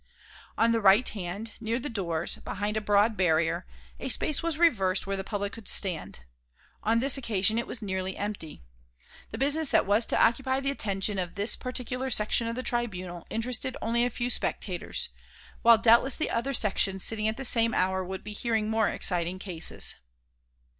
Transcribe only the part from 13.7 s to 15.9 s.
only a few spectators, while